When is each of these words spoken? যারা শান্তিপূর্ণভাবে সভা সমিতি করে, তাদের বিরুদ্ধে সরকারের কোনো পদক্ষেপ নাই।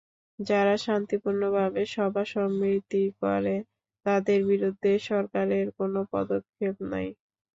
যারা 0.39 0.75
শান্তিপূর্ণভাবে 0.85 1.81
সভা 1.95 2.23
সমিতি 2.31 3.03
করে, 3.21 3.55
তাদের 4.05 4.39
বিরুদ্ধে 4.49 4.91
সরকারের 5.09 5.65
কোনো 5.77 5.99
পদক্ষেপ 6.13 6.75
নাই। 6.91 7.07